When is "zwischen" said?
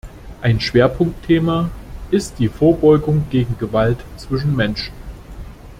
4.17-4.55